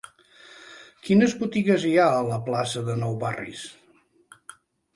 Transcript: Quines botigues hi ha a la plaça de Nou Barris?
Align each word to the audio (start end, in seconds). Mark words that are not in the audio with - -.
Quines 1.07 1.35
botigues 1.41 1.85
hi 1.89 1.93
ha 1.99 2.07
a 2.15 2.25
la 2.31 2.41
plaça 2.49 2.85
de 2.89 2.97
Nou 3.05 3.15
Barris? 3.27 3.65